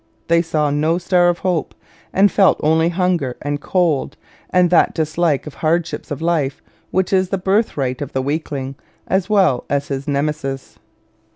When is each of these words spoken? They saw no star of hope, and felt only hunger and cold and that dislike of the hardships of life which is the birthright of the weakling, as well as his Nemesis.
They 0.29 0.41
saw 0.41 0.71
no 0.71 0.97
star 0.97 1.29
of 1.29 1.37
hope, 1.37 1.75
and 2.11 2.31
felt 2.31 2.59
only 2.63 2.89
hunger 2.89 3.37
and 3.39 3.61
cold 3.61 4.17
and 4.49 4.71
that 4.71 4.95
dislike 4.95 5.45
of 5.45 5.53
the 5.53 5.59
hardships 5.59 6.09
of 6.09 6.23
life 6.23 6.59
which 6.89 7.13
is 7.13 7.29
the 7.29 7.37
birthright 7.37 8.01
of 8.01 8.11
the 8.11 8.23
weakling, 8.23 8.77
as 9.05 9.29
well 9.29 9.63
as 9.69 9.89
his 9.89 10.07
Nemesis. 10.07 10.79